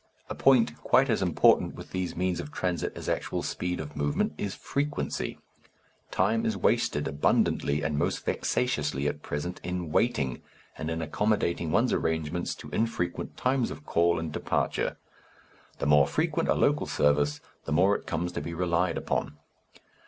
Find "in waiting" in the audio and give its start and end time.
9.63-10.41